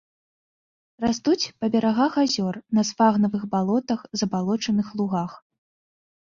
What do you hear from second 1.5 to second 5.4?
па берагах азёр, на сфагнавых балотах, забалочаных лугах.